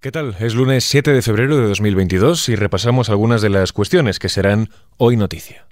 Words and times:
¿Qué 0.00 0.12
tal? 0.12 0.36
Es 0.38 0.54
lunes 0.54 0.84
7 0.84 1.12
de 1.12 1.22
febrero 1.22 1.56
de 1.56 1.66
2022 1.66 2.50
y 2.50 2.54
repasamos 2.54 3.10
algunas 3.10 3.42
de 3.42 3.48
las 3.48 3.72
cuestiones 3.72 4.20
que 4.20 4.28
serán 4.28 4.70
hoy 4.96 5.16
noticia. 5.16 5.66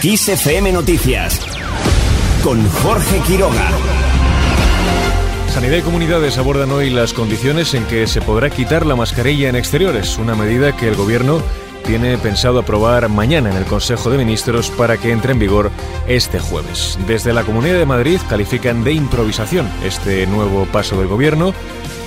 Kiss 0.00 0.26
FM 0.26 0.72
Noticias 0.72 1.38
con 2.42 2.66
Jorge 2.66 3.20
Quiroga. 3.26 3.68
Sanidad 5.48 5.76
y 5.76 5.82
comunidades 5.82 6.38
abordan 6.38 6.70
hoy 6.70 6.88
las 6.88 7.12
condiciones 7.12 7.74
en 7.74 7.84
que 7.84 8.06
se 8.06 8.22
podrá 8.22 8.48
quitar 8.48 8.86
la 8.86 8.96
mascarilla 8.96 9.50
en 9.50 9.56
exteriores, 9.56 10.16
una 10.16 10.34
medida 10.34 10.74
que 10.74 10.88
el 10.88 10.96
gobierno 10.96 11.42
tiene 11.84 12.16
pensado 12.16 12.60
aprobar 12.60 13.10
mañana 13.10 13.50
en 13.50 13.56
el 13.58 13.64
Consejo 13.64 14.08
de 14.08 14.16
Ministros 14.16 14.70
para 14.70 14.96
que 14.96 15.10
entre 15.10 15.32
en 15.32 15.40
vigor 15.40 15.70
este 16.06 16.38
jueves. 16.38 16.98
Desde 17.06 17.34
la 17.34 17.44
Comunidad 17.44 17.76
de 17.76 17.84
Madrid 17.84 18.18
califican 18.30 18.82
de 18.82 18.92
improvisación 18.92 19.68
este 19.84 20.26
nuevo 20.26 20.64
paso 20.72 20.98
del 20.98 21.08
gobierno 21.08 21.52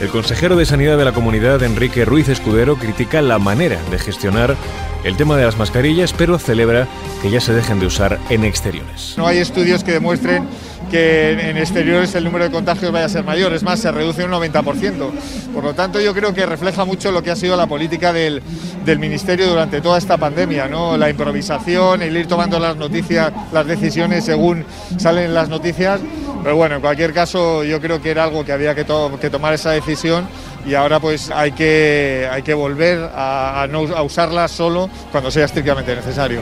el 0.02 0.10
consejero 0.10 0.56
de 0.56 0.66
Sanidad 0.66 0.98
de 0.98 1.06
la 1.06 1.12
comunidad, 1.12 1.62
Enrique 1.62 2.06
Ruiz 2.06 2.28
Escudero, 2.28 2.76
critica 2.78 3.22
la 3.22 3.38
manera 3.38 3.80
de 3.92 4.00
gestionar 4.00 4.58
el 5.04 5.18
tema 5.18 5.38
de 5.38 5.46
las 5.46 5.58
mascarillas, 5.58 6.14
pero 6.14 6.38
celebra 6.38 6.88
que 7.22 7.30
ya 7.30 7.42
se 7.42 7.54
dejen 7.54 7.80
de 7.80 7.86
usar 7.86 8.20
en 8.30 8.44
exteriores. 8.44 9.16
No 9.18 9.28
hay 9.28 9.38
estudios 9.38 9.84
que 9.84 9.92
demuestren 9.92 10.48
que 10.90 11.32
en 11.50 11.58
exteriores 11.58 12.14
el 12.16 12.26
número 12.26 12.44
de 12.44 12.52
contagios 12.52 12.92
vaya 12.92 13.06
a 13.06 13.10
ser 13.10 13.24
mayor, 13.24 13.54
es 13.54 13.64
más, 13.64 13.80
se 13.80 13.92
reduce 13.92 14.26
un 14.26 14.32
90%. 14.32 15.12
Por 15.54 15.64
lo 15.64 15.74
tanto, 15.74 16.02
yo 16.02 16.14
creo 16.14 16.34
que 16.34 16.46
refleja 16.46 16.84
mucho 16.84 17.12
lo 17.12 17.24
que 17.24 17.32
ha 17.32 17.36
sido 17.36 17.56
la 17.56 17.68
política 17.68 18.12
del, 18.12 18.42
del 18.84 19.00
Ministerio 19.00 19.48
durante 19.48 19.80
toda 19.80 19.98
esta 19.98 20.18
pandemia, 20.18 20.68
¿no? 20.68 20.98
la 20.98 21.10
improvisación, 21.10 22.02
el 22.02 22.18
ir 22.18 22.28
tomando 22.28 22.60
las 22.60 22.76
noticias, 22.76 23.32
las 23.54 23.66
decisiones 23.66 24.26
según 24.26 24.66
salen 24.98 25.34
las 25.34 25.48
noticias 25.48 26.02
pero 26.44 26.56
bueno, 26.56 26.76
en 26.76 26.82
cualquier 26.82 27.14
caso 27.14 27.64
yo 27.64 27.80
creo 27.80 28.02
que 28.02 28.10
era 28.10 28.24
algo 28.24 28.44
que 28.44 28.52
había 28.52 28.74
que, 28.74 28.84
tomar 28.84 29.54
esa 29.54 29.72
decisión 29.72 30.28
y 30.66 30.74
ahora 30.74 31.00
pues 31.00 31.32
hay 31.32 31.52
que, 31.52 32.28
hay 32.32 32.42
que 32.44 32.54
volver 32.54 33.10
a, 33.14 33.68
no, 33.70 33.80
a 33.96 34.04
usarla 34.04 34.48
solo 34.48 34.90
cuando 35.12 35.32
sea 35.32 35.46
estrictamente 35.46 35.96
necesario. 35.96 36.42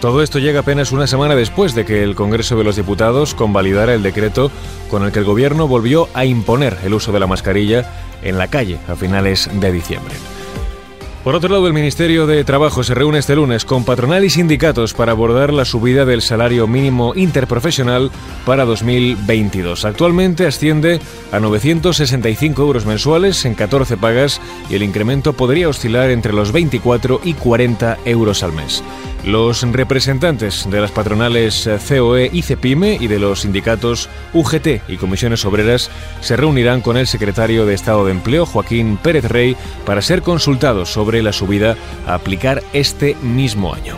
Todo 0.00 0.22
esto 0.22 0.38
llega 0.38 0.60
apenas 0.60 0.92
una 0.92 1.06
semana 1.06 1.34
después 1.34 1.74
de 1.74 1.86
que 1.86 2.02
el 2.02 2.14
Congreso 2.14 2.56
de 2.56 2.64
los 2.64 2.76
Diputados 2.76 3.34
convalidara 3.34 3.94
el 3.94 4.02
decreto 4.02 4.50
con 4.90 5.04
el 5.04 5.10
que 5.10 5.20
el 5.20 5.24
Gobierno 5.24 5.66
volvió 5.68 6.08
a 6.12 6.26
imponer 6.26 6.76
el 6.84 6.92
uso 6.92 7.12
de 7.12 7.20
la 7.20 7.26
mascarilla 7.26 7.90
en 8.22 8.36
la 8.36 8.48
calle 8.48 8.78
a 8.88 8.94
finales 8.94 9.48
de 9.54 9.72
diciembre. 9.72 10.14
Por 11.26 11.34
otro 11.34 11.50
lado, 11.50 11.66
el 11.66 11.72
Ministerio 11.72 12.28
de 12.28 12.44
Trabajo 12.44 12.84
se 12.84 12.94
reúne 12.94 13.18
este 13.18 13.34
lunes 13.34 13.64
con 13.64 13.84
patronal 13.84 14.24
y 14.24 14.30
sindicatos 14.30 14.94
para 14.94 15.10
abordar 15.10 15.52
la 15.52 15.64
subida 15.64 16.04
del 16.04 16.22
salario 16.22 16.68
mínimo 16.68 17.14
interprofesional 17.16 18.12
para 18.44 18.64
2022. 18.64 19.84
Actualmente 19.84 20.46
asciende 20.46 21.00
a 21.32 21.40
965 21.40 22.62
euros 22.62 22.86
mensuales 22.86 23.44
en 23.44 23.56
14 23.56 23.96
pagas 23.96 24.40
y 24.70 24.76
el 24.76 24.84
incremento 24.84 25.32
podría 25.32 25.68
oscilar 25.68 26.10
entre 26.10 26.32
los 26.32 26.52
24 26.52 27.20
y 27.24 27.34
40 27.34 27.98
euros 28.04 28.44
al 28.44 28.52
mes. 28.52 28.84
Los 29.26 29.62
representantes 29.62 30.70
de 30.70 30.80
las 30.80 30.92
patronales 30.92 31.68
COE 31.88 32.30
y 32.32 32.42
CEPIME 32.42 32.96
y 33.00 33.08
de 33.08 33.18
los 33.18 33.40
sindicatos 33.40 34.08
UGT 34.32 34.82
y 34.86 34.98
comisiones 34.98 35.44
obreras 35.44 35.90
se 36.20 36.36
reunirán 36.36 36.80
con 36.80 36.96
el 36.96 37.08
secretario 37.08 37.66
de 37.66 37.74
Estado 37.74 38.04
de 38.04 38.12
Empleo, 38.12 38.46
Joaquín 38.46 38.98
Pérez 38.98 39.24
Rey, 39.24 39.56
para 39.84 40.00
ser 40.00 40.22
consultados 40.22 40.92
sobre 40.92 41.15
la 41.22 41.32
subida 41.32 41.76
a 42.06 42.14
aplicar 42.14 42.62
este 42.72 43.16
mismo 43.22 43.74
año. 43.74 43.96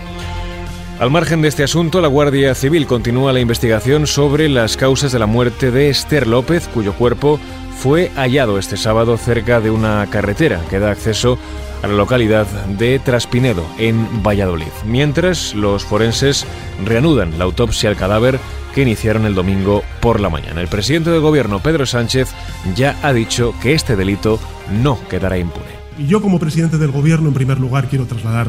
Al 1.00 1.10
margen 1.10 1.42
de 1.42 1.48
este 1.48 1.62
asunto, 1.62 2.00
la 2.00 2.08
Guardia 2.08 2.54
Civil 2.56 2.86
continúa 2.86 3.32
la 3.32 3.38
investigación 3.38 4.08
sobre 4.08 4.48
las 4.48 4.76
causas 4.76 5.12
de 5.12 5.20
la 5.20 5.26
muerte 5.26 5.70
de 5.70 5.90
Esther 5.90 6.26
López, 6.26 6.68
cuyo 6.74 6.92
cuerpo 6.92 7.38
fue 7.78 8.10
hallado 8.16 8.58
este 8.58 8.76
sábado 8.76 9.16
cerca 9.16 9.60
de 9.60 9.70
una 9.70 10.08
carretera 10.10 10.60
que 10.68 10.80
da 10.80 10.90
acceso 10.90 11.38
a 11.84 11.86
la 11.86 11.94
localidad 11.94 12.46
de 12.66 12.98
Traspinedo, 12.98 13.64
en 13.78 14.24
Valladolid, 14.24 14.72
mientras 14.84 15.54
los 15.54 15.84
forenses 15.84 16.44
reanudan 16.84 17.38
la 17.38 17.44
autopsia 17.44 17.90
al 17.90 17.96
cadáver 17.96 18.40
que 18.74 18.82
iniciaron 18.82 19.24
el 19.24 19.36
domingo 19.36 19.84
por 20.00 20.18
la 20.20 20.30
mañana. 20.30 20.60
El 20.60 20.66
presidente 20.66 21.10
del 21.10 21.20
gobierno, 21.20 21.60
Pedro 21.60 21.86
Sánchez, 21.86 22.30
ya 22.74 22.96
ha 23.04 23.12
dicho 23.12 23.54
que 23.62 23.74
este 23.74 23.94
delito 23.94 24.40
no 24.82 24.98
quedará 25.08 25.38
impune. 25.38 25.77
Y 25.98 26.06
yo 26.06 26.22
como 26.22 26.38
presidente 26.38 26.78
del 26.78 26.92
gobierno, 26.92 27.28
en 27.28 27.34
primer 27.34 27.58
lugar, 27.58 27.88
quiero 27.88 28.06
trasladar 28.06 28.48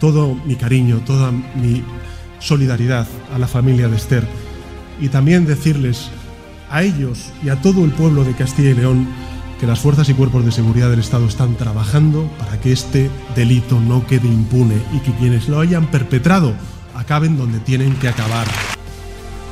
todo 0.00 0.34
mi 0.44 0.56
cariño, 0.56 1.00
toda 1.06 1.30
mi 1.30 1.84
solidaridad 2.40 3.06
a 3.34 3.38
la 3.38 3.46
familia 3.46 3.88
de 3.88 3.96
Esther 3.96 4.26
y 5.00 5.08
también 5.08 5.46
decirles 5.46 6.10
a 6.70 6.82
ellos 6.82 7.30
y 7.44 7.48
a 7.50 7.56
todo 7.56 7.84
el 7.84 7.90
pueblo 7.90 8.24
de 8.24 8.34
Castilla 8.34 8.70
y 8.70 8.74
León 8.74 9.08
que 9.60 9.66
las 9.66 9.78
fuerzas 9.78 10.08
y 10.08 10.14
cuerpos 10.14 10.44
de 10.44 10.52
seguridad 10.52 10.88
del 10.90 11.00
Estado 11.00 11.26
están 11.26 11.54
trabajando 11.56 12.30
para 12.38 12.58
que 12.60 12.72
este 12.72 13.10
delito 13.36 13.78
no 13.78 14.06
quede 14.06 14.26
impune 14.26 14.76
y 14.94 15.00
que 15.00 15.12
quienes 15.12 15.48
lo 15.48 15.60
hayan 15.60 15.86
perpetrado 15.90 16.54
acaben 16.94 17.36
donde 17.36 17.60
tienen 17.60 17.94
que 17.96 18.08
acabar. 18.08 18.46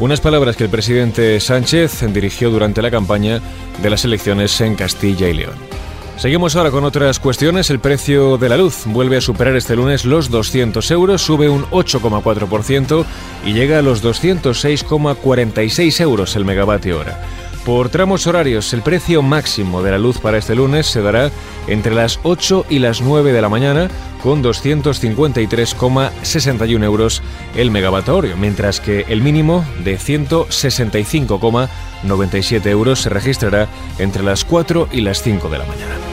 Unas 0.00 0.20
palabras 0.20 0.56
que 0.56 0.65
el 0.65 0.70
presidente 0.70 1.41
Sánchez 1.41 2.05
dirigió 2.12 2.50
durante 2.50 2.81
la 2.81 2.91
campaña 2.91 3.41
de 3.82 3.91
las 3.91 4.05
elecciones 4.05 4.59
en 4.60 4.76
Castilla 4.76 5.28
y 5.28 5.34
León. 5.34 5.88
Seguimos 6.19 6.55
ahora 6.56 6.73
con 6.73 6.83
otras 6.83 7.21
cuestiones. 7.21 7.71
El 7.71 7.79
precio 7.79 8.39
de 8.39 8.49
la 8.49 8.56
luz 8.56 8.83
vuelve 8.87 9.19
a 9.19 9.21
superar 9.21 9.55
este 9.55 9.77
lunes 9.77 10.05
los 10.05 10.31
200 10.31 10.91
euros, 10.91 11.23
sube 11.23 11.49
un 11.49 11.62
8,4% 11.67 13.05
y 13.47 13.53
llega 13.53 13.79
a 13.79 13.83
los 13.83 14.03
206,46 14.03 16.01
euros 16.01 16.34
el 16.34 16.45
megavatio 16.45 16.99
hora. 16.99 17.23
Por 17.65 17.89
tramos 17.89 18.27
horarios, 18.27 18.73
el 18.73 18.83
precio 18.83 19.23
máximo 19.23 19.81
de 19.83 19.93
la 19.93 19.99
luz 19.99 20.19
para 20.19 20.39
este 20.39 20.56
lunes 20.56 20.89
se 20.89 21.03
dará 21.03 21.31
entre 21.69 21.95
las 21.95 22.19
8 22.25 22.67
y 22.69 22.81
las 22.81 23.00
9 23.00 23.33
de 23.33 23.43
la 23.43 23.49
mañana 23.49 23.89
con 24.23 24.43
253,61 24.43 26.83
euros 26.83 27.23
el 27.55 27.71
megawatts 27.71 28.37
mientras 28.37 28.81
que 28.81 29.05
el 29.09 29.23
mínimo 29.23 29.65
de 29.85 29.97
165,97 29.99 32.67
euros 32.67 33.03
se 33.03 33.11
registrará 33.11 33.69
entre 33.99 34.25
las 34.25 34.45
4 34.45 34.89
y 34.91 35.03
las 35.03 35.23
5 35.23 35.49
de 35.49 35.59
la 35.59 35.67
mañana. 35.67 36.07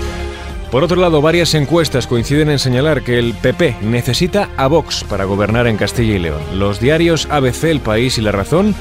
Por 0.71 0.83
otro 0.83 0.99
lado, 0.99 1.21
varias 1.21 1.53
encuestas 1.53 2.07
coinciden 2.07 2.49
en 2.49 2.59
señalar 2.59 3.03
que 3.03 3.17
el 3.17 3.33
PP 3.33 3.77
necesita 3.81 4.49
a 4.57 4.67
Vox 4.67 5.03
para 5.03 5.25
gobernar 5.25 5.67
en 5.67 5.77
Castilla 5.77 6.15
y 6.15 6.19
León. 6.19 6.41
Los 6.53 6.79
diarios 6.79 7.27
ABC, 7.29 7.65
El 7.65 7.79
País 7.79 8.17
y 8.17 8.21
La 8.21 8.31
Razón 8.31 8.75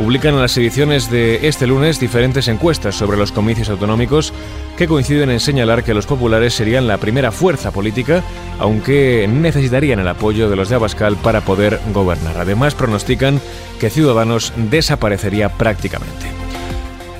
publican 0.00 0.32
en 0.34 0.40
las 0.40 0.56
ediciones 0.56 1.10
de 1.10 1.46
este 1.46 1.66
lunes 1.66 2.00
diferentes 2.00 2.48
encuestas 2.48 2.94
sobre 2.94 3.18
los 3.18 3.32
comicios 3.32 3.68
autonómicos 3.68 4.32
que 4.78 4.88
coinciden 4.88 5.28
en 5.28 5.40
señalar 5.40 5.84
que 5.84 5.92
los 5.92 6.06
populares 6.06 6.54
serían 6.54 6.86
la 6.86 6.96
primera 6.96 7.32
fuerza 7.32 7.70
política, 7.70 8.22
aunque 8.58 9.28
necesitarían 9.30 9.98
el 9.98 10.08
apoyo 10.08 10.48
de 10.48 10.56
los 10.56 10.70
de 10.70 10.76
Abascal 10.76 11.16
para 11.16 11.42
poder 11.42 11.80
gobernar. 11.92 12.38
Además, 12.38 12.74
pronostican 12.74 13.42
que 13.78 13.90
Ciudadanos 13.90 14.54
desaparecería 14.56 15.50
prácticamente. 15.50 16.39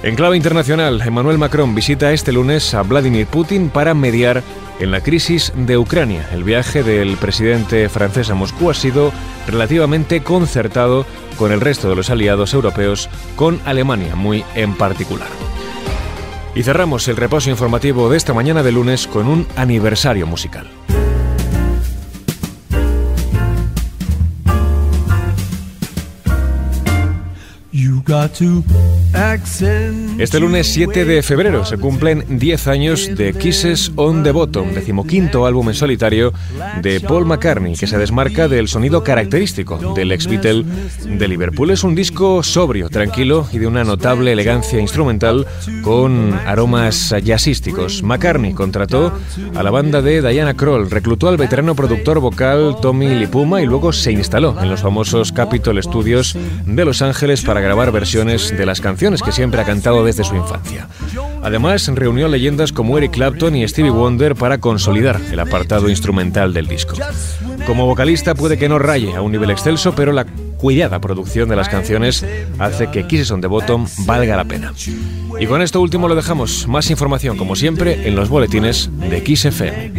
En 0.02 0.14
clave 0.14 0.38
internacional, 0.38 1.02
Emmanuel 1.02 1.36
Macron 1.36 1.74
visita 1.74 2.12
este 2.12 2.32
lunes 2.32 2.72
a 2.72 2.82
Vladimir 2.82 3.26
Putin 3.26 3.68
para 3.68 3.92
mediar 3.92 4.42
en 4.78 4.90
la 4.92 5.02
crisis 5.02 5.52
de 5.54 5.76
Ucrania. 5.76 6.26
El 6.32 6.42
viaje 6.42 6.82
del 6.82 7.18
presidente 7.18 7.86
francés 7.90 8.30
a 8.30 8.34
Moscú 8.34 8.70
ha 8.70 8.74
sido 8.74 9.12
relativamente 9.46 10.22
concertado 10.22 11.04
con 11.36 11.52
el 11.52 11.60
resto 11.60 11.90
de 11.90 11.96
los 11.96 12.08
aliados 12.08 12.54
europeos, 12.54 13.10
con 13.36 13.60
Alemania 13.66 14.16
muy 14.16 14.42
en 14.54 14.74
particular. 14.74 15.28
Y 16.54 16.62
cerramos 16.62 17.06
el 17.08 17.16
repaso 17.16 17.50
informativo 17.50 18.08
de 18.08 18.16
esta 18.16 18.32
mañana 18.32 18.62
de 18.62 18.72
lunes 18.72 19.06
con 19.06 19.28
un 19.28 19.46
aniversario 19.54 20.26
musical. 20.26 20.66
Este 30.19 30.41
lunes 30.41 30.66
7 30.66 31.04
de 31.04 31.22
febrero 31.22 31.65
se 31.65 31.78
cumplen 31.78 32.25
10 32.28 32.66
años 32.66 33.09
de 33.15 33.32
Kisses 33.34 33.93
on 33.94 34.25
the 34.25 34.32
Bottom, 34.32 34.72
decimoquinto 34.72 35.47
álbum 35.47 35.68
en 35.68 35.74
solitario 35.74 36.33
de 36.83 37.01
Paul 37.01 37.27
McCartney, 37.27 37.77
que 37.77 37.86
se 37.86 37.98
desmarca 37.98 38.48
del 38.48 38.66
sonido 38.66 39.04
característico 39.04 39.95
del 39.95 40.10
ex 40.10 40.27
Beatle 40.27 40.65
de 41.04 41.28
Liverpool. 41.28 41.71
Es 41.71 41.84
un 41.84 41.95
disco 41.95 42.42
sobrio, 42.42 42.89
tranquilo 42.89 43.47
y 43.53 43.59
de 43.59 43.68
una 43.68 43.84
notable 43.84 44.33
elegancia 44.33 44.80
instrumental 44.80 45.47
con 45.83 46.34
aromas 46.47 47.15
jazzísticos. 47.22 48.03
McCartney 48.03 48.54
contrató 48.54 49.13
a 49.54 49.63
la 49.63 49.71
banda 49.71 50.03
de 50.03 50.21
Diana 50.21 50.54
Kroll, 50.54 50.91
reclutó 50.91 51.28
al 51.28 51.36
veterano 51.36 51.77
productor 51.77 52.18
vocal 52.18 52.77
Tommy 52.83 53.15
Lipuma 53.15 53.63
y 53.63 53.66
luego 53.66 53.92
se 53.92 54.10
instaló 54.10 54.60
en 54.60 54.68
los 54.68 54.80
famosos 54.80 55.30
Capitol 55.30 55.80
Studios 55.80 56.36
de 56.66 56.84
Los 56.84 57.03
Ángeles 57.03 57.42
para 57.42 57.60
grabar 57.60 57.92
versiones 58.00 58.56
de 58.56 58.64
las 58.64 58.80
canciones 58.80 59.22
que 59.22 59.30
siempre 59.30 59.60
ha 59.60 59.64
cantado 59.66 60.02
desde 60.02 60.24
su 60.24 60.34
infancia. 60.34 60.88
Además, 61.42 61.86
reunió 61.88 62.28
leyendas 62.28 62.72
como 62.72 62.97
Eric 62.97 63.12
Clapton 63.12 63.54
y 63.54 63.68
Stevie 63.68 63.91
Wonder 63.91 64.34
para 64.34 64.56
consolidar 64.56 65.20
el 65.30 65.38
apartado 65.38 65.91
instrumental 65.91 66.54
del 66.54 66.66
disco. 66.66 66.97
Como 67.66 67.84
vocalista 67.84 68.34
puede 68.34 68.56
que 68.56 68.70
no 68.70 68.78
raye 68.78 69.14
a 69.14 69.20
un 69.20 69.32
nivel 69.32 69.50
excelso, 69.50 69.94
pero 69.94 70.12
la 70.12 70.24
cuidada 70.56 70.98
producción 70.98 71.50
de 71.50 71.56
las 71.56 71.68
canciones 71.68 72.24
hace 72.58 72.91
que 72.91 73.06
Kisses 73.06 73.30
on 73.32 73.42
the 73.42 73.47
Bottom 73.47 73.86
valga 74.06 74.34
la 74.34 74.46
pena. 74.46 74.72
Y 75.38 75.46
con 75.46 75.60
esto 75.60 75.82
último 75.82 76.08
lo 76.08 76.14
dejamos. 76.14 76.66
Más 76.68 76.91
información, 76.91 77.36
como 77.36 77.54
siempre, 77.54 78.08
en 78.08 78.16
los 78.16 78.30
boletines 78.30 78.88
de 78.98 79.22
Kiss 79.22 79.44
FM. 79.44 79.92